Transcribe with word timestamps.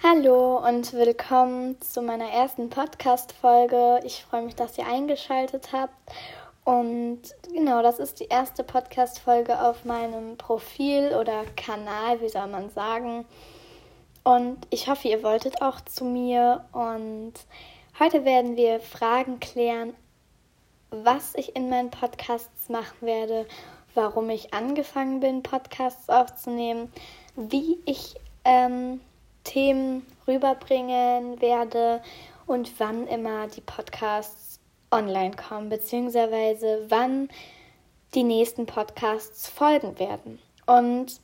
Hallo 0.00 0.64
und 0.64 0.92
willkommen 0.92 1.80
zu 1.80 2.02
meiner 2.02 2.30
ersten 2.30 2.70
Podcast-Folge. 2.70 4.00
Ich 4.04 4.22
freue 4.22 4.42
mich, 4.42 4.54
dass 4.54 4.78
ihr 4.78 4.86
eingeschaltet 4.86 5.70
habt. 5.72 5.92
Und 6.64 7.20
genau, 7.52 7.82
das 7.82 7.98
ist 7.98 8.20
die 8.20 8.28
erste 8.28 8.62
Podcast-Folge 8.62 9.60
auf 9.60 9.84
meinem 9.84 10.36
Profil 10.36 11.16
oder 11.20 11.44
Kanal, 11.56 12.20
wie 12.20 12.28
soll 12.28 12.46
man 12.46 12.70
sagen. 12.70 13.24
Und 14.22 14.58
ich 14.70 14.88
hoffe, 14.88 15.08
ihr 15.08 15.24
wolltet 15.24 15.62
auch 15.62 15.80
zu 15.80 16.04
mir. 16.04 16.64
Und 16.70 17.32
heute 17.98 18.24
werden 18.24 18.56
wir 18.56 18.78
Fragen 18.78 19.40
klären, 19.40 19.94
was 20.90 21.34
ich 21.34 21.56
in 21.56 21.70
meinen 21.70 21.90
Podcasts 21.90 22.68
machen 22.68 22.98
werde, 23.00 23.46
warum 23.94 24.30
ich 24.30 24.54
angefangen 24.54 25.18
bin, 25.18 25.42
Podcasts 25.42 26.08
aufzunehmen, 26.08 26.92
wie 27.34 27.80
ich 27.84 28.14
ähm, 28.44 29.00
Themen 29.48 30.06
rüberbringen 30.26 31.40
werde 31.40 32.02
und 32.46 32.70
wann 32.78 33.06
immer 33.06 33.46
die 33.48 33.62
Podcasts 33.62 34.60
online 34.90 35.34
kommen, 35.36 35.70
beziehungsweise 35.70 36.84
wann 36.88 37.28
die 38.14 38.24
nächsten 38.24 38.66
Podcasts 38.66 39.48
folgen 39.48 39.98
werden. 39.98 40.38
Und 40.66 41.20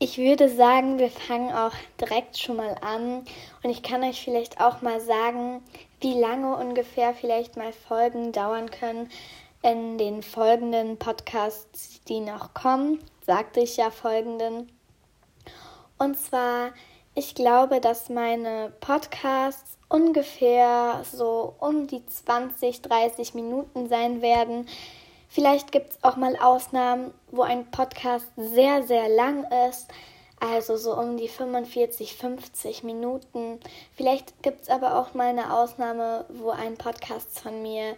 ich 0.00 0.18
würde 0.18 0.48
sagen, 0.48 0.98
wir 0.98 1.10
fangen 1.10 1.52
auch 1.52 1.74
direkt 2.00 2.38
schon 2.38 2.56
mal 2.56 2.76
an 2.80 3.24
und 3.62 3.70
ich 3.70 3.82
kann 3.82 4.02
euch 4.02 4.24
vielleicht 4.24 4.60
auch 4.60 4.82
mal 4.82 5.00
sagen, 5.00 5.62
wie 6.00 6.18
lange 6.18 6.56
ungefähr 6.56 7.14
vielleicht 7.14 7.56
mal 7.56 7.72
Folgen 7.72 8.32
dauern 8.32 8.70
können 8.70 9.10
in 9.62 9.98
den 9.98 10.22
folgenden 10.22 10.96
Podcasts, 10.96 12.00
die 12.08 12.20
noch 12.20 12.54
kommen, 12.54 12.98
sagte 13.26 13.60
ich 13.60 13.76
ja 13.76 13.90
folgenden. 13.90 14.72
Und 16.00 16.18
zwar, 16.18 16.70
ich 17.14 17.34
glaube, 17.34 17.78
dass 17.78 18.08
meine 18.08 18.72
Podcasts 18.80 19.76
ungefähr 19.90 21.02
so 21.12 21.54
um 21.60 21.88
die 21.88 22.06
20, 22.06 22.80
30 22.80 23.34
Minuten 23.34 23.86
sein 23.86 24.22
werden. 24.22 24.66
Vielleicht 25.28 25.72
gibt 25.72 25.90
es 25.90 25.98
auch 26.02 26.16
mal 26.16 26.36
Ausnahmen, 26.36 27.12
wo 27.30 27.42
ein 27.42 27.70
Podcast 27.70 28.24
sehr, 28.36 28.82
sehr 28.82 29.10
lang 29.10 29.44
ist, 29.68 29.88
also 30.40 30.78
so 30.78 30.98
um 30.98 31.18
die 31.18 31.28
45, 31.28 32.16
50 32.16 32.82
Minuten. 32.82 33.60
Vielleicht 33.94 34.42
gibt 34.42 34.62
es 34.62 34.70
aber 34.70 34.98
auch 34.98 35.12
mal 35.12 35.28
eine 35.28 35.52
Ausnahme, 35.52 36.24
wo 36.30 36.48
ein 36.48 36.78
Podcast 36.78 37.40
von 37.40 37.60
mir 37.60 37.94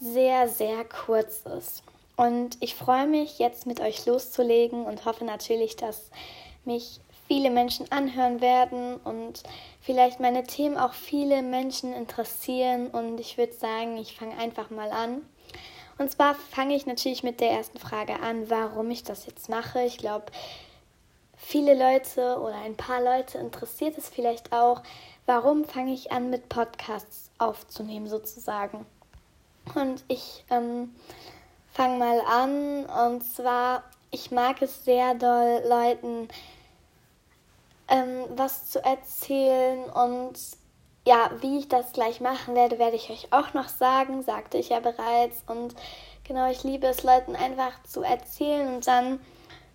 sehr, 0.00 0.48
sehr 0.48 0.84
kurz 0.84 1.42
ist. 1.42 1.84
Und 2.16 2.56
ich 2.58 2.74
freue 2.74 3.06
mich 3.06 3.38
jetzt 3.38 3.66
mit 3.66 3.78
euch 3.78 4.04
loszulegen 4.04 4.84
und 4.84 5.04
hoffe 5.04 5.24
natürlich, 5.24 5.76
dass 5.76 6.10
mich 6.64 7.00
viele 7.30 7.50
Menschen 7.50 7.86
anhören 7.92 8.40
werden 8.40 8.96
und 8.96 9.44
vielleicht 9.80 10.18
meine 10.18 10.42
Themen 10.42 10.76
auch 10.76 10.94
viele 10.94 11.42
Menschen 11.42 11.94
interessieren. 11.94 12.88
Und 12.88 13.20
ich 13.20 13.38
würde 13.38 13.52
sagen, 13.52 13.96
ich 13.98 14.16
fange 14.16 14.36
einfach 14.36 14.70
mal 14.70 14.90
an. 14.90 15.22
Und 15.96 16.10
zwar 16.10 16.34
fange 16.34 16.74
ich 16.74 16.86
natürlich 16.86 17.22
mit 17.22 17.40
der 17.40 17.52
ersten 17.52 17.78
Frage 17.78 18.18
an, 18.18 18.50
warum 18.50 18.90
ich 18.90 19.04
das 19.04 19.26
jetzt 19.26 19.48
mache. 19.48 19.80
Ich 19.84 19.96
glaube, 19.98 20.24
viele 21.36 21.78
Leute 21.78 22.40
oder 22.40 22.56
ein 22.64 22.74
paar 22.76 23.00
Leute 23.00 23.38
interessiert 23.38 23.96
es 23.96 24.08
vielleicht 24.08 24.52
auch, 24.52 24.82
warum 25.26 25.64
fange 25.64 25.92
ich 25.94 26.10
an 26.10 26.30
mit 26.30 26.48
Podcasts 26.48 27.30
aufzunehmen 27.38 28.08
sozusagen. 28.08 28.84
Und 29.76 30.02
ich 30.08 30.44
ähm, 30.50 30.96
fange 31.72 31.96
mal 31.96 32.20
an 32.22 32.86
und 32.86 33.22
zwar, 33.22 33.84
ich 34.10 34.32
mag 34.32 34.60
es 34.62 34.84
sehr 34.84 35.14
doll, 35.14 35.62
Leuten 35.68 36.26
ähm, 37.90 38.24
was 38.30 38.70
zu 38.70 38.82
erzählen 38.82 39.84
und 39.90 40.38
ja, 41.06 41.30
wie 41.40 41.58
ich 41.58 41.68
das 41.68 41.92
gleich 41.92 42.20
machen 42.20 42.54
werde, 42.54 42.78
werde 42.78 42.96
ich 42.96 43.10
euch 43.10 43.32
auch 43.32 43.54
noch 43.54 43.68
sagen, 43.68 44.22
sagte 44.22 44.58
ich 44.58 44.68
ja 44.68 44.80
bereits. 44.80 45.42
Und 45.46 45.74
genau, 46.24 46.50
ich 46.50 46.62
liebe 46.62 46.86
es, 46.86 47.02
Leuten 47.02 47.36
einfach 47.36 47.82
zu 47.84 48.02
erzählen 48.02 48.74
und 48.74 48.86
dann 48.86 49.20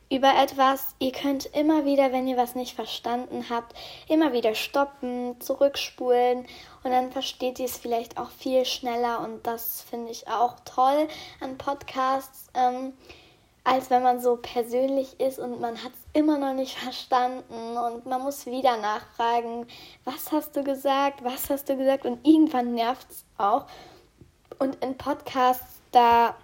über 0.09 0.35
etwas. 0.35 0.95
Ihr 0.99 1.11
könnt 1.11 1.45
immer 1.47 1.85
wieder, 1.85 2.11
wenn 2.11 2.27
ihr 2.27 2.37
was 2.37 2.55
nicht 2.55 2.75
verstanden 2.75 3.49
habt, 3.49 3.73
immer 4.07 4.33
wieder 4.33 4.53
stoppen, 4.53 5.39
zurückspulen 5.41 6.45
und 6.83 6.91
dann 6.91 7.11
versteht 7.11 7.59
ihr 7.59 7.65
es 7.65 7.77
vielleicht 7.77 8.17
auch 8.17 8.29
viel 8.29 8.65
schneller. 8.65 9.21
Und 9.21 9.45
das 9.47 9.81
finde 9.81 10.11
ich 10.11 10.27
auch 10.27 10.55
toll 10.63 11.07
an 11.41 11.57
Podcasts. 11.57 12.47
Ähm, 12.53 12.93
als 13.65 13.89
wenn 13.89 14.03
man 14.03 14.21
so 14.21 14.37
persönlich 14.37 15.19
ist 15.19 15.39
und 15.39 15.59
man 15.59 15.83
hat 15.83 15.91
es 15.91 16.19
immer 16.21 16.37
noch 16.37 16.53
nicht 16.53 16.77
verstanden 16.79 17.75
und 17.77 18.05
man 18.05 18.21
muss 18.21 18.45
wieder 18.45 18.77
nachfragen, 18.77 19.67
was 20.05 20.31
hast 20.31 20.55
du 20.55 20.63
gesagt, 20.63 21.23
was 21.23 21.49
hast 21.49 21.67
du 21.67 21.75
gesagt? 21.75 22.05
Und 22.05 22.25
irgendwann 22.25 22.73
nervt 22.73 23.07
es 23.09 23.25
auch. 23.37 23.65
Und 24.59 24.81
in 24.83 24.97
Podcasts, 24.97 25.81
da, 25.91 26.35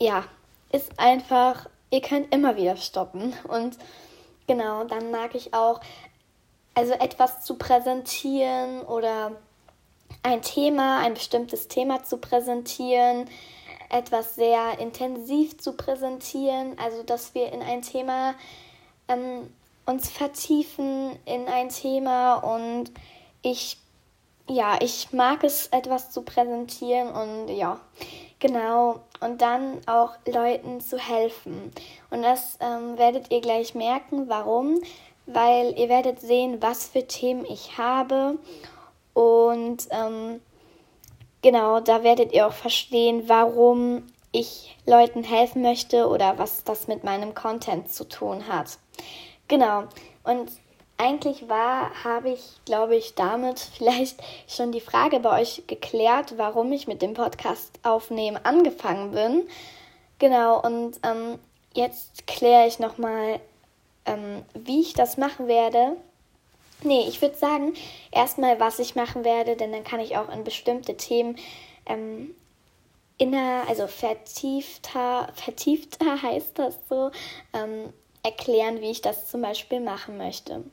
ja, 0.00 0.24
ist 0.72 0.98
einfach, 0.98 1.68
ihr 1.90 2.00
könnt 2.00 2.34
immer 2.34 2.56
wieder 2.56 2.76
stoppen. 2.76 3.34
Und 3.46 3.76
genau, 4.46 4.84
dann 4.84 5.10
mag 5.10 5.34
ich 5.34 5.52
auch, 5.52 5.80
also 6.74 6.94
etwas 6.94 7.42
zu 7.42 7.56
präsentieren 7.56 8.82
oder 8.82 9.32
ein 10.22 10.40
Thema, 10.40 10.98
ein 11.00 11.14
bestimmtes 11.14 11.68
Thema 11.68 12.04
zu 12.04 12.16
präsentieren, 12.16 13.28
etwas 13.90 14.34
sehr 14.34 14.78
intensiv 14.78 15.58
zu 15.58 15.72
präsentieren, 15.74 16.78
also 16.78 17.02
dass 17.02 17.34
wir 17.34 17.52
in 17.52 17.62
ein 17.62 17.82
Thema 17.82 18.34
ähm, 19.08 19.52
uns 19.86 20.08
vertiefen 20.08 21.16
in 21.24 21.48
ein 21.48 21.68
Thema 21.68 22.36
und 22.36 22.90
ich 23.42 23.76
ja, 24.50 24.78
ich 24.80 25.12
mag 25.12 25.44
es 25.44 25.68
etwas 25.68 26.10
zu 26.10 26.22
präsentieren 26.22 27.08
und 27.08 27.48
ja, 27.54 27.78
genau. 28.40 29.00
Und 29.20 29.40
dann 29.42 29.80
auch 29.86 30.14
Leuten 30.26 30.80
zu 30.80 30.98
helfen. 30.98 31.72
Und 32.10 32.22
das 32.22 32.58
ähm, 32.60 32.98
werdet 32.98 33.30
ihr 33.30 33.40
gleich 33.40 33.74
merken, 33.74 34.28
warum. 34.28 34.80
Weil 35.26 35.78
ihr 35.78 35.88
werdet 35.88 36.20
sehen, 36.20 36.60
was 36.60 36.88
für 36.88 37.06
Themen 37.06 37.44
ich 37.44 37.78
habe. 37.78 38.38
Und 39.14 39.86
ähm, 39.90 40.40
Genau, 41.42 41.80
da 41.80 42.02
werdet 42.02 42.32
ihr 42.32 42.46
auch 42.46 42.52
verstehen, 42.52 43.28
warum 43.28 44.06
ich 44.32 44.76
Leuten 44.86 45.24
helfen 45.24 45.62
möchte 45.62 46.06
oder 46.06 46.38
was 46.38 46.64
das 46.64 46.86
mit 46.86 47.02
meinem 47.02 47.34
Content 47.34 47.90
zu 47.90 48.08
tun 48.08 48.46
hat. 48.46 48.78
Genau, 49.48 49.84
und 50.22 50.50
eigentlich 50.98 51.48
war, 51.48 51.90
habe 52.04 52.30
ich, 52.30 52.60
glaube 52.66 52.94
ich, 52.94 53.14
damit 53.14 53.58
vielleicht 53.76 54.22
schon 54.46 54.70
die 54.70 54.80
Frage 54.80 55.20
bei 55.20 55.40
euch 55.40 55.64
geklärt, 55.66 56.34
warum 56.36 56.70
ich 56.72 56.86
mit 56.86 57.02
dem 57.02 57.14
Podcast 57.14 57.80
aufnehmen 57.82 58.38
angefangen 58.42 59.12
bin. 59.12 59.48
Genau, 60.18 60.60
und 60.60 61.00
ähm, 61.02 61.38
jetzt 61.74 62.26
kläre 62.26 62.66
ich 62.66 62.78
nochmal, 62.78 63.40
ähm, 64.04 64.44
wie 64.52 64.82
ich 64.82 64.92
das 64.92 65.16
machen 65.16 65.48
werde. 65.48 65.96
Nee, 66.82 67.06
ich 67.08 67.20
würde 67.20 67.36
sagen, 67.36 67.74
erstmal, 68.10 68.58
was 68.58 68.78
ich 68.78 68.94
machen 68.94 69.24
werde, 69.24 69.56
denn 69.56 69.72
dann 69.72 69.84
kann 69.84 70.00
ich 70.00 70.16
auch 70.16 70.32
in 70.32 70.44
bestimmte 70.44 70.96
Themen 70.96 71.36
ähm, 71.86 72.34
inner, 73.18 73.64
also 73.68 73.86
vertiefter, 73.86 75.28
vertiefter 75.34 76.22
heißt 76.22 76.58
das 76.58 76.76
so, 76.88 77.10
ähm, 77.52 77.92
erklären, 78.22 78.80
wie 78.80 78.90
ich 78.90 79.02
das 79.02 79.28
zum 79.28 79.42
Beispiel 79.42 79.80
machen 79.80 80.16
möchte. 80.16 80.64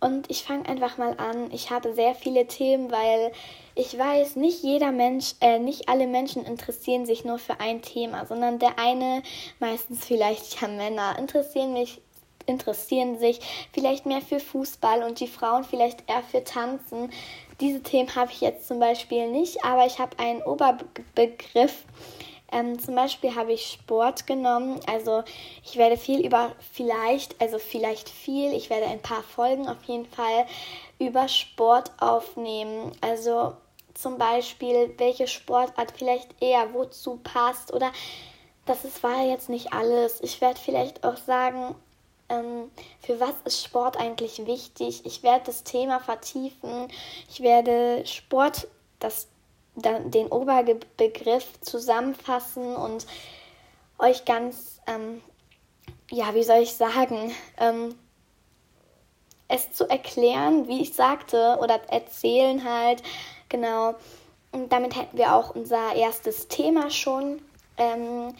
Und 0.00 0.30
ich 0.30 0.44
fange 0.44 0.66
einfach 0.66 0.96
mal 0.96 1.14
an. 1.18 1.50
Ich 1.52 1.70
habe 1.70 1.92
sehr 1.92 2.14
viele 2.14 2.46
Themen, 2.46 2.90
weil 2.90 3.32
ich 3.74 3.96
weiß, 3.96 4.36
nicht 4.36 4.62
jeder 4.62 4.92
Mensch, 4.92 5.34
äh, 5.40 5.58
nicht 5.58 5.90
alle 5.90 6.06
Menschen 6.06 6.44
interessieren 6.44 7.04
sich 7.04 7.24
nur 7.24 7.38
für 7.38 7.60
ein 7.60 7.82
Thema, 7.82 8.24
sondern 8.24 8.58
der 8.58 8.78
eine, 8.78 9.22
meistens 9.58 10.04
vielleicht 10.04 10.60
ja 10.60 10.68
Männer, 10.68 11.18
interessieren 11.18 11.74
mich 11.74 12.00
interessieren 12.46 13.18
sich 13.18 13.40
vielleicht 13.72 14.06
mehr 14.06 14.20
für 14.20 14.40
Fußball 14.40 15.02
und 15.02 15.20
die 15.20 15.28
Frauen 15.28 15.64
vielleicht 15.64 16.08
eher 16.08 16.22
für 16.22 16.44
Tanzen. 16.44 17.10
Diese 17.60 17.82
Themen 17.82 18.14
habe 18.14 18.32
ich 18.32 18.40
jetzt 18.40 18.66
zum 18.66 18.80
Beispiel 18.80 19.30
nicht, 19.30 19.64
aber 19.64 19.86
ich 19.86 19.98
habe 19.98 20.18
einen 20.18 20.42
Oberbegriff. 20.42 21.84
Ähm, 22.52 22.78
zum 22.80 22.94
Beispiel 22.94 23.34
habe 23.34 23.52
ich 23.52 23.66
Sport 23.66 24.26
genommen. 24.26 24.80
Also 24.86 25.22
ich 25.64 25.76
werde 25.76 25.96
viel 25.96 26.24
über 26.24 26.52
vielleicht, 26.72 27.40
also 27.40 27.58
vielleicht 27.58 28.08
viel, 28.08 28.52
ich 28.52 28.70
werde 28.70 28.86
ein 28.86 29.00
paar 29.00 29.22
Folgen 29.22 29.68
auf 29.68 29.82
jeden 29.84 30.06
Fall 30.06 30.46
über 30.98 31.28
Sport 31.28 31.92
aufnehmen. 32.00 32.92
Also 33.00 33.54
zum 33.94 34.18
Beispiel, 34.18 34.94
welche 34.98 35.28
Sportart 35.28 35.92
vielleicht 35.96 36.42
eher 36.42 36.72
wozu 36.72 37.20
passt 37.22 37.72
oder 37.72 37.92
das 38.66 38.84
ist, 38.84 39.02
war 39.02 39.24
jetzt 39.26 39.48
nicht 39.48 39.72
alles. 39.72 40.20
Ich 40.22 40.40
werde 40.40 40.58
vielleicht 40.58 41.04
auch 41.04 41.16
sagen, 41.16 41.74
ähm, 42.30 42.70
für 43.02 43.20
was 43.20 43.34
ist 43.44 43.62
Sport 43.62 43.98
eigentlich 43.98 44.46
wichtig. 44.46 45.04
Ich 45.04 45.22
werde 45.22 45.46
das 45.46 45.64
Thema 45.64 46.00
vertiefen. 46.00 46.88
Ich 47.28 47.40
werde 47.40 48.06
Sport, 48.06 48.68
das, 48.98 49.28
den 49.74 50.28
Oberbegriff 50.28 51.60
zusammenfassen 51.60 52.76
und 52.76 53.06
euch 53.98 54.24
ganz, 54.24 54.80
ähm, 54.86 55.20
ja, 56.10 56.34
wie 56.34 56.42
soll 56.42 56.58
ich 56.58 56.72
sagen, 56.72 57.32
ähm, 57.58 57.94
es 59.48 59.72
zu 59.72 59.88
erklären, 59.88 60.68
wie 60.68 60.82
ich 60.82 60.94
sagte, 60.94 61.58
oder 61.60 61.80
erzählen 61.90 62.64
halt. 62.64 63.02
Genau. 63.48 63.94
Und 64.52 64.72
damit 64.72 64.96
hätten 64.96 65.18
wir 65.18 65.34
auch 65.34 65.54
unser 65.54 65.94
erstes 65.94 66.48
Thema 66.48 66.90
schon. 66.90 67.42
Ähm, 67.76 68.34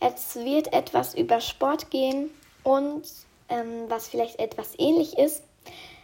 es 0.00 0.36
wird 0.36 0.72
etwas 0.72 1.14
über 1.14 1.40
Sport 1.40 1.90
gehen 1.90 2.30
und 2.64 3.02
ähm, 3.48 3.84
was 3.88 4.08
vielleicht 4.08 4.38
etwas 4.38 4.74
ähnlich 4.78 5.18
ist, 5.18 5.42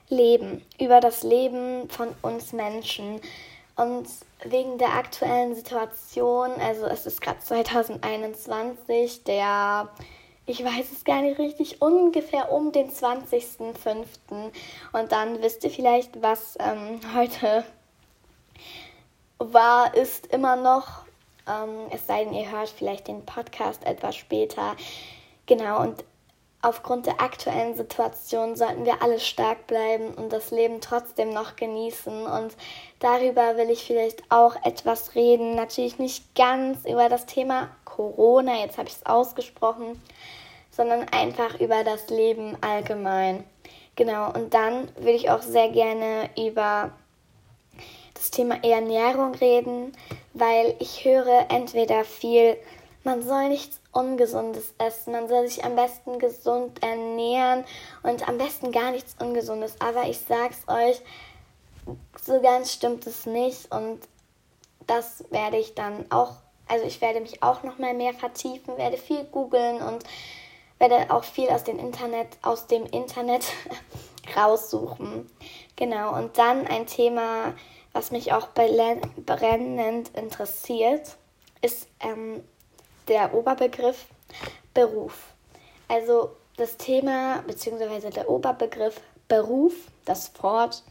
Leben, 0.08 0.64
über 0.80 1.00
das 1.00 1.22
Leben 1.22 1.88
von 1.90 2.08
uns 2.22 2.52
Menschen. 2.52 3.20
Und 3.76 4.08
wegen 4.44 4.78
der 4.78 4.94
aktuellen 4.94 5.54
Situation, 5.54 6.50
also 6.60 6.86
es 6.86 7.06
ist 7.06 7.20
gerade 7.20 7.38
2021, 7.38 9.24
der, 9.24 9.88
ich 10.46 10.64
weiß 10.64 10.92
es 10.92 11.04
gar 11.04 11.22
nicht 11.22 11.38
richtig, 11.38 11.80
ungefähr 11.80 12.50
um 12.50 12.72
den 12.72 12.90
20.05. 12.90 14.06
Und 14.92 15.12
dann 15.12 15.42
wisst 15.42 15.62
ihr 15.64 15.70
vielleicht, 15.70 16.22
was 16.22 16.56
ähm, 16.58 17.00
heute 17.14 17.64
war, 19.38 19.94
ist 19.94 20.26
immer 20.28 20.56
noch. 20.56 21.04
Ähm, 21.46 21.86
es 21.90 22.06
sei 22.06 22.24
denn, 22.24 22.34
ihr 22.34 22.50
hört 22.50 22.68
vielleicht 22.68 23.08
den 23.08 23.24
Podcast 23.24 23.84
etwas 23.86 24.16
später. 24.16 24.76
Genau, 25.46 25.80
und 25.80 26.04
aufgrund 26.60 27.06
der 27.06 27.20
aktuellen 27.20 27.76
Situation 27.76 28.56
sollten 28.56 28.84
wir 28.84 29.02
alle 29.02 29.20
stark 29.20 29.66
bleiben 29.66 30.14
und 30.14 30.32
das 30.32 30.50
Leben 30.50 30.80
trotzdem 30.80 31.30
noch 31.30 31.56
genießen. 31.56 32.26
Und 32.26 32.56
darüber 32.98 33.56
will 33.56 33.70
ich 33.70 33.84
vielleicht 33.84 34.22
auch 34.30 34.56
etwas 34.64 35.14
reden. 35.14 35.54
Natürlich 35.54 35.98
nicht 35.98 36.34
ganz 36.34 36.84
über 36.84 37.08
das 37.08 37.26
Thema 37.26 37.68
Corona, 37.84 38.60
jetzt 38.60 38.78
habe 38.78 38.88
ich 38.88 38.96
es 38.96 39.06
ausgesprochen, 39.06 40.00
sondern 40.70 41.08
einfach 41.10 41.60
über 41.60 41.84
das 41.84 42.08
Leben 42.08 42.56
allgemein. 42.60 43.44
Genau, 43.96 44.32
und 44.32 44.54
dann 44.54 44.88
würde 44.96 45.12
ich 45.12 45.30
auch 45.30 45.42
sehr 45.42 45.70
gerne 45.70 46.30
über 46.36 46.92
das 48.14 48.30
Thema 48.30 48.62
Ernährung 48.64 49.34
reden, 49.34 49.92
weil 50.34 50.74
ich 50.78 51.04
höre 51.04 51.46
entweder 51.50 52.04
viel, 52.04 52.56
man 53.04 53.22
soll 53.22 53.48
nichts 53.48 53.80
Ungesundes 53.92 54.74
essen, 54.78 55.12
man 55.12 55.28
soll 55.28 55.48
sich 55.48 55.64
am 55.64 55.76
besten 55.76 56.18
gesund 56.18 56.82
ernähren 56.82 57.64
und 58.02 58.28
am 58.28 58.38
besten 58.38 58.72
gar 58.72 58.90
nichts 58.90 59.16
Ungesundes. 59.20 59.80
Aber 59.80 60.08
ich 60.08 60.20
sag's 60.20 60.62
euch, 60.66 61.00
so 62.22 62.40
ganz 62.40 62.72
stimmt 62.72 63.06
es 63.06 63.26
nicht 63.26 63.72
und 63.72 64.00
das 64.86 65.24
werde 65.30 65.58
ich 65.58 65.74
dann 65.74 66.06
auch, 66.10 66.32
also 66.66 66.84
ich 66.84 67.00
werde 67.00 67.20
mich 67.20 67.42
auch 67.42 67.62
noch 67.62 67.78
mal 67.78 67.94
mehr 67.94 68.14
vertiefen, 68.14 68.76
werde 68.76 68.96
viel 68.96 69.24
googeln 69.24 69.80
und 69.80 70.04
werde 70.78 71.10
auch 71.10 71.24
viel 71.24 71.48
aus 71.48 71.64
dem 71.64 71.78
Internet, 71.78 72.28
aus 72.42 72.66
dem 72.66 72.84
Internet 72.86 73.44
raussuchen. 74.36 75.30
Genau, 75.76 76.14
und 76.14 76.38
dann 76.38 76.66
ein 76.66 76.86
Thema, 76.86 77.54
was 77.92 78.10
mich 78.10 78.32
auch 78.32 78.48
brennend 78.48 80.08
interessiert, 80.16 81.16
ist 81.60 81.88
ähm, 82.00 82.44
der 83.08 83.34
Oberbegriff 83.34 84.06
Beruf. 84.74 85.32
Also 85.88 86.30
das 86.56 86.76
Thema 86.76 87.42
bzw. 87.46 88.10
der 88.10 88.28
Oberbegriff 88.28 89.00
Beruf, 89.28 89.74
das 90.04 90.30
Wort, 90.42 90.82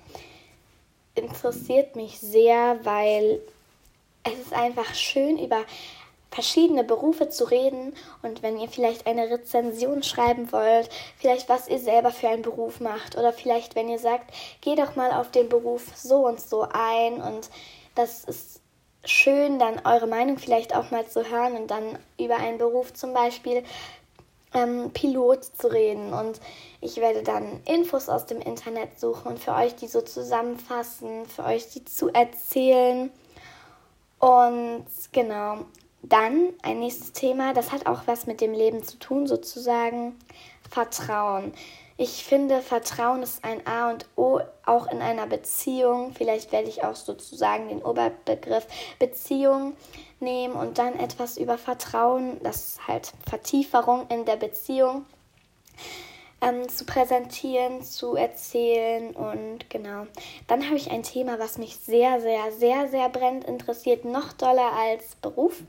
interessiert 1.16 1.96
mich 1.96 2.20
sehr, 2.20 2.80
weil 2.84 3.42
es 4.24 4.40
ist 4.40 4.54
einfach 4.54 4.94
schön 4.94 5.38
über 5.38 5.64
verschiedene 6.32 6.84
Berufe 6.84 7.30
zu 7.30 7.46
reden 7.46 7.96
und 8.22 8.44
wenn 8.44 8.60
ihr 8.60 8.68
vielleicht 8.68 9.08
eine 9.08 9.30
Rezension 9.30 10.04
schreiben 10.04 10.52
wollt, 10.52 10.90
vielleicht 11.18 11.50
was 11.50 11.68
ihr 11.68 11.80
selber 11.80 12.12
für 12.12 12.28
einen 12.28 12.42
Beruf 12.42 12.80
macht 12.80 13.18
oder 13.18 13.34
vielleicht 13.34 13.76
wenn 13.76 13.90
ihr 13.90 13.98
sagt, 13.98 14.34
geh 14.62 14.76
doch 14.76 14.96
mal 14.96 15.12
auf 15.12 15.32
den 15.32 15.50
Beruf 15.50 15.84
so 15.96 16.28
und 16.28 16.40
so 16.40 16.68
ein 16.70 17.22
und 17.22 17.50
das 17.96 18.24
ist 18.26 18.62
schön, 19.10 19.60
dann 19.60 19.82
eure 19.86 20.08
Meinung 20.08 20.38
vielleicht 20.38 20.76
auch 20.76 20.92
mal 20.92 21.08
zu 21.08 21.30
hören 21.30 21.56
und 21.56 21.72
dann 21.72 21.98
über 22.20 22.38
einen 22.38 22.58
Beruf 22.58 22.94
zum 22.94 23.14
Beispiel 23.14 23.64
ähm, 24.54 24.92
Pilot 24.94 25.44
zu 25.44 25.68
reden 25.68 26.14
und 26.14 26.40
ich 26.82 26.98
werde 26.98 27.24
dann 27.24 27.62
Infos 27.66 28.10
aus 28.10 28.26
dem 28.26 28.40
Internet 28.40 29.00
suchen 29.00 29.28
und 29.28 29.40
für 29.40 29.54
euch 29.54 29.76
die 29.76 29.88
so 29.88 30.02
zusammenfassen, 30.02 31.26
für 31.26 31.44
euch 31.44 31.70
die 31.70 31.84
zu 31.86 32.10
erzählen. 32.10 33.12
Und 34.20 34.86
genau, 35.12 35.66
dann 36.02 36.54
ein 36.64 36.80
nächstes 36.80 37.12
Thema, 37.12 37.54
das 37.54 37.72
hat 37.72 37.86
auch 37.88 38.04
was 38.06 38.26
mit 38.26 38.42
dem 38.42 38.54
Leben 38.54 38.84
zu 38.84 38.98
tun, 38.98 39.28
sozusagen 39.28 40.16
Vertrauen. 40.70 41.54
Ich 42.00 42.24
finde, 42.24 42.62
Vertrauen 42.62 43.24
ist 43.24 43.44
ein 43.44 43.66
A 43.66 43.90
und 43.90 44.06
O 44.16 44.40
auch 44.66 44.86
in 44.86 45.02
einer 45.02 45.26
Beziehung. 45.26 46.14
Vielleicht 46.14 46.52
werde 46.52 46.70
ich 46.70 46.84
auch 46.84 46.96
sozusagen 46.96 47.70
den 47.70 47.82
Oberbegriff 47.82 48.68
Beziehung 49.00 49.76
nehmen 50.20 50.56
und 50.56 50.78
dann 50.78 51.00
etwas 51.00 51.38
über 51.38 51.58
Vertrauen, 51.58 52.40
das 52.44 52.68
ist 52.68 52.88
halt 52.88 53.14
Vertieferung 53.28 54.06
in 54.10 54.26
der 54.26 54.36
Beziehung, 54.36 55.06
ähm, 56.42 56.70
zu 56.70 56.86
präsentieren, 56.86 57.82
zu 57.82 58.16
erzählen 58.16 59.16
und 59.16 59.68
genau. 59.70 60.06
Dann 60.48 60.66
habe 60.66 60.76
ich 60.76 60.92
ein 60.92 61.02
Thema, 61.02 61.40
was 61.40 61.58
mich 61.58 61.78
sehr, 61.78 62.22
sehr, 62.22 62.52
sehr, 62.52 62.90
sehr 62.90 63.10
brennend 63.10 63.46
interessiert, 63.46 64.06
noch 64.06 64.34
doller 64.34 64.72
als 64.72 65.16
Beruf. 65.16 65.64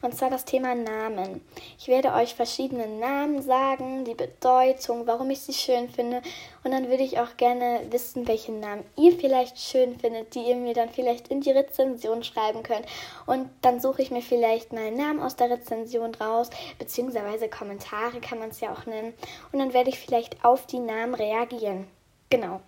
Und 0.00 0.16
zwar 0.16 0.30
das 0.30 0.44
Thema 0.44 0.74
Namen. 0.74 1.40
Ich 1.78 1.88
werde 1.88 2.12
euch 2.12 2.34
verschiedene 2.34 2.86
Namen 2.86 3.42
sagen, 3.42 4.04
die 4.04 4.14
Bedeutung, 4.14 5.06
warum 5.06 5.30
ich 5.30 5.40
sie 5.40 5.52
schön 5.52 5.88
finde. 5.88 6.22
Und 6.64 6.72
dann 6.72 6.88
würde 6.88 7.02
ich 7.02 7.18
auch 7.18 7.36
gerne 7.36 7.80
wissen, 7.90 8.26
welche 8.28 8.52
Namen 8.52 8.84
ihr 8.96 9.12
vielleicht 9.12 9.58
schön 9.58 9.98
findet, 9.98 10.34
die 10.34 10.42
ihr 10.42 10.56
mir 10.56 10.74
dann 10.74 10.90
vielleicht 10.90 11.28
in 11.28 11.40
die 11.40 11.50
Rezension 11.50 12.22
schreiben 12.24 12.62
könnt. 12.62 12.86
Und 13.26 13.48
dann 13.62 13.80
suche 13.80 14.02
ich 14.02 14.10
mir 14.10 14.22
vielleicht 14.22 14.72
mal 14.72 14.90
Namen 14.90 15.20
aus 15.20 15.36
der 15.36 15.50
Rezension 15.50 16.14
raus, 16.14 16.50
beziehungsweise 16.78 17.48
Kommentare 17.48 18.20
kann 18.20 18.38
man 18.38 18.50
es 18.50 18.60
ja 18.60 18.72
auch 18.72 18.86
nennen. 18.86 19.14
Und 19.52 19.58
dann 19.58 19.72
werde 19.72 19.90
ich 19.90 19.98
vielleicht 19.98 20.44
auf 20.44 20.66
die 20.66 20.80
Namen 20.80 21.14
reagieren. 21.14 21.86
Genau. 22.30 22.60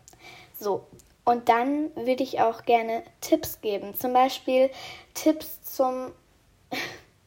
So, 0.59 0.87
und 1.25 1.49
dann 1.49 1.91
würde 1.97 2.23
ich 2.23 2.41
auch 2.41 2.65
gerne 2.65 3.03
Tipps 3.21 3.61
geben. 3.61 3.95
Zum 3.95 4.13
Beispiel 4.13 4.71
Tipps 5.15 5.63
zum 5.63 6.13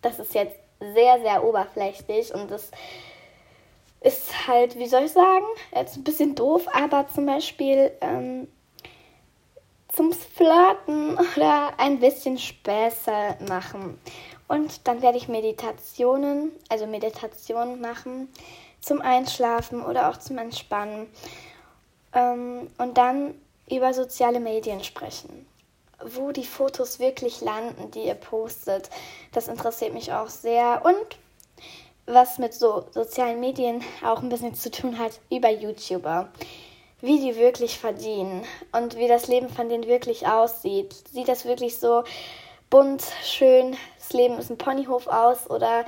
das 0.01 0.19
ist 0.19 0.33
jetzt 0.33 0.57
sehr, 0.79 1.19
sehr 1.21 1.44
oberflächlich 1.44 2.33
und 2.33 2.51
das 2.51 2.71
ist 4.01 4.47
halt, 4.47 4.77
wie 4.77 4.88
soll 4.88 5.03
ich 5.03 5.11
sagen, 5.11 5.45
jetzt 5.75 5.97
ein 5.97 6.03
bisschen 6.03 6.35
doof, 6.35 6.67
aber 6.71 7.07
zum 7.07 7.25
Beispiel 7.25 7.91
ähm, 8.01 8.47
zum 9.92 10.13
Flirten 10.13 11.18
oder 11.35 11.73
ein 11.77 11.99
bisschen 11.99 12.37
Späße 12.37 13.37
machen. 13.47 13.99
Und 14.47 14.87
dann 14.87 15.01
werde 15.01 15.18
ich 15.18 15.27
Meditationen, 15.27 16.51
also 16.69 16.85
Meditationen 16.85 17.81
machen 17.81 18.30
zum 18.80 19.01
Einschlafen 19.01 19.83
oder 19.83 20.09
auch 20.09 20.18
zum 20.18 20.37
Entspannen. 20.37 21.07
Ähm, 22.13 22.69
und 22.77 22.97
dann 22.97 23.33
über 23.69 23.94
soziale 23.94 24.39
Medien 24.39 24.83
sprechen 24.83 25.45
wo 26.04 26.31
die 26.31 26.45
Fotos 26.45 26.99
wirklich 26.99 27.42
landen, 27.42 27.92
die 27.92 28.04
ihr 28.04 28.16
postet. 28.16 28.89
Das 29.31 29.47
interessiert 29.47 29.94
mich 29.94 30.13
auch 30.13 30.30
sehr. 30.30 30.83
Und 30.85 31.18
was 32.07 32.37
mit 32.37 32.54
so 32.54 32.85
sozialen 32.92 33.39
Medien 33.39 33.83
auch 34.04 34.21
ein 34.21 34.30
bisschen 34.30 34.56
zu 34.56 34.71
tun 34.71 34.97
hat, 34.97 35.19
über 35.30 35.49
YouTuber. 35.49 36.30
Wie 37.01 37.19
die 37.19 37.35
wirklich 37.35 37.77
verdienen 37.77 38.44
und 38.71 38.97
wie 38.97 39.07
das 39.07 39.27
Leben 39.27 39.49
von 39.49 39.69
denen 39.69 39.85
wirklich 39.85 40.25
aussieht. 40.25 40.95
Sieht 41.11 41.27
das 41.27 41.45
wirklich 41.45 41.77
so 41.77 42.04
bunt, 42.71 43.04
schön, 43.23 43.77
das 43.99 44.13
Leben 44.13 44.39
ist 44.39 44.49
ein 44.49 44.57
Ponyhof 44.57 45.06
aus 45.07 45.47
oder 45.49 45.85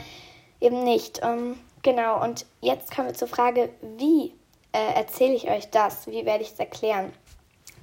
eben 0.62 0.84
nicht? 0.84 1.24
Um, 1.24 1.30
ähm, 1.30 1.60
genau, 1.82 2.24
und 2.24 2.46
jetzt 2.62 2.96
kommen 2.96 3.08
wir 3.08 3.16
zur 3.16 3.28
Frage, 3.28 3.70
wie 3.82 4.36
äh, 4.72 4.94
erzähle 4.94 5.34
ich 5.34 5.50
euch 5.50 5.70
das? 5.72 6.06
Wie 6.08 6.25
werde 6.25 6.44
ich 6.44 6.51
es 6.51 6.60
erklären? 6.60 7.12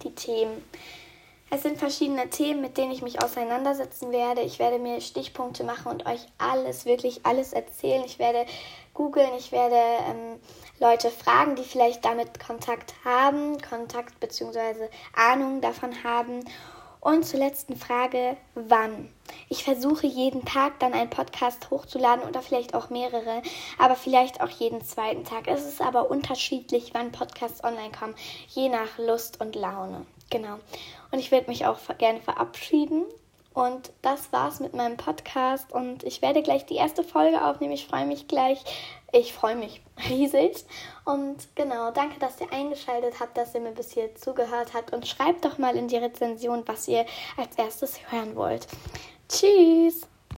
Die 0.04 0.14
Themen. 0.14 0.62
Es 1.49 1.62
sind 1.62 1.79
verschiedene 1.79 2.29
Themen, 2.29 2.61
mit 2.61 2.76
denen 2.76 2.91
ich 2.91 3.03
mich 3.03 3.23
auseinandersetzen 3.23 4.11
werde. 4.11 4.41
Ich 4.41 4.59
werde 4.59 4.81
mir 4.81 5.00
Stichpunkte 5.00 5.62
machen 5.62 5.93
und 5.93 6.05
euch 6.05 6.26
alles, 6.38 6.87
wirklich 6.87 7.25
alles 7.25 7.53
erzählen. 7.53 8.03
Ich 8.05 8.19
werde 8.19 8.47
googeln, 8.95 9.31
ich 9.38 9.53
werde 9.53 9.76
ähm, 9.76 10.41
Leute 10.81 11.09
fragen, 11.09 11.55
die 11.55 11.62
vielleicht 11.62 12.05
damit 12.05 12.41
Kontakt 12.45 12.95
haben, 13.05 13.62
Kontakt 13.62 14.19
bzw. 14.19 14.88
Ahnung 15.15 15.61
davon 15.61 16.03
haben. 16.03 16.41
Und 16.99 17.25
zur 17.25 17.38
letzten 17.38 17.76
Frage, 17.76 18.37
wann? 18.57 19.09
Ich 19.49 19.62
versuche 19.62 20.09
jeden 20.09 20.45
Tag 20.45 20.81
dann 20.81 20.93
einen 20.93 21.11
Podcast 21.11 21.71
hochzuladen 21.71 22.25
oder 22.29 22.43
vielleicht 22.43 22.75
auch 22.75 22.91
mehrere, 22.91 23.43
aber 23.79 23.95
vielleicht 23.95 24.41
auch 24.41 24.49
jeden 24.49 24.83
zweiten 24.83 25.23
Tag. 25.23 25.47
Es 25.47 25.65
ist 25.65 25.81
aber 25.81 26.11
unterschiedlich, 26.11 26.91
wann 26.95 27.12
Podcasts 27.12 27.62
online 27.62 27.93
kommen, 27.97 28.17
je 28.49 28.69
nach 28.69 28.99
Lust 28.99 29.41
und 29.41 29.55
Laune. 29.55 30.05
Genau. 30.30 30.59
Und 31.11 31.18
ich 31.18 31.30
werde 31.30 31.49
mich 31.49 31.66
auch 31.66 31.78
gerne 31.99 32.21
verabschieden 32.21 33.04
Und 33.56 33.90
das 34.02 34.33
war's 34.33 34.61
mit 34.61 34.75
meinem 34.75 34.99
Podcast 34.99 35.73
und 35.73 36.04
ich 36.04 36.21
werde 36.21 36.42
gleich 36.42 36.66
die 36.66 36.75
erste 36.75 37.02
Folge 37.02 37.42
aufnehmen. 37.42 37.73
Ich 37.73 37.87
freue 37.87 38.04
mich 38.04 38.28
gleich. 38.28 38.62
Ich 39.12 39.33
freue 39.33 39.56
mich 39.56 39.80
riesig. 40.11 40.66
Und 41.06 41.49
genau, 41.54 41.90
danke, 41.90 42.18
dass 42.18 42.38
ihr 42.38 42.52
eingeschaltet 42.52 43.18
habt, 43.18 43.35
dass 43.38 43.54
ihr 43.54 43.62
mir 43.62 43.73
bis 43.73 43.92
hier 43.92 44.14
zugehört 44.14 44.75
habt. 44.75 44.92
Und 44.92 45.09
schreibt 45.09 45.47
doch 45.47 45.56
mal 45.56 45.75
in 45.75 45.88
die 45.88 45.97
Rezension, 45.97 46.64
was 46.66 46.87
ihr 46.87 47.06
als 47.38 47.56
erstes 47.56 47.99
hören 48.11 48.37
wollt. 48.37 48.66
Tschüss! 49.26 50.02